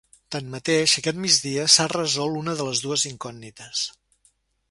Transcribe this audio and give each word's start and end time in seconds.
Tanmateix, 0.35 0.93
aquest 1.01 1.19
migdia 1.25 1.65
s’ha 1.75 1.85
resolt 1.93 2.39
una 2.41 2.57
de 2.61 2.67
les 2.69 2.83
dues 2.87 3.05
incògnites. 3.13 3.87